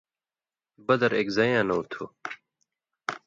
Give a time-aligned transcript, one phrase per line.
[0.87, 2.03] بدر اېک زئ یاں نؤں تُھو،